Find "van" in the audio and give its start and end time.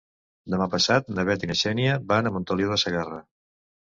2.13-2.31